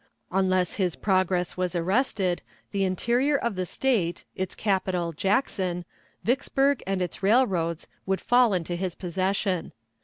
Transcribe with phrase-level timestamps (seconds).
[0.31, 5.85] Unless his progress was arrested, the interior of the State, its capital, Jackson,
[6.23, 9.73] Vicksburg, and its railroads, would fall into his possession.